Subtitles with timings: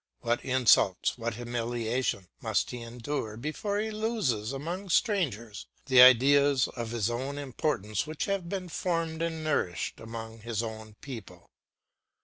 [0.21, 6.89] What insults, what humiliation, must he endure, before he loses among strangers the ideas of
[6.89, 11.51] his own importance which have been formed and nourished among his own people!